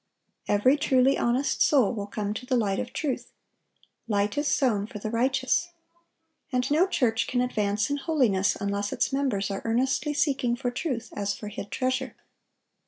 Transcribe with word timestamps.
Every 0.47 0.77
truly 0.77 1.15
honest 1.15 1.61
soul 1.61 1.93
will 1.93 2.07
come 2.07 2.33
to 2.33 2.45
the 2.47 2.55
light 2.55 2.79
of 2.79 2.91
truth. 2.91 3.33
"Light 4.07 4.35
is 4.35 4.47
sown 4.47 4.87
for 4.87 4.97
the 4.97 5.11
righteous."(918) 5.11 5.79
And 6.53 6.71
no 6.71 6.87
church 6.87 7.27
can 7.27 7.39
advance 7.39 7.91
in 7.91 7.97
holiness 7.97 8.55
unless 8.55 8.91
its 8.91 9.13
members 9.13 9.51
are 9.51 9.61
earnestly 9.63 10.15
seeking 10.15 10.55
for 10.55 10.71
truth 10.71 11.13
as 11.15 11.35
for 11.35 11.49
hid 11.49 11.69
treasure. 11.69 12.15